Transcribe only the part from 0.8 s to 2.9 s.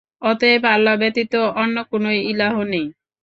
ব্যতীত অন্য কোন ইলাহ নেই।